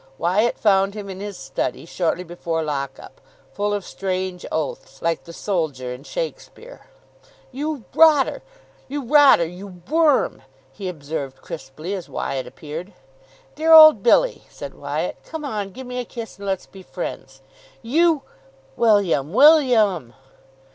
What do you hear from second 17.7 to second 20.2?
"You!" "William! William!"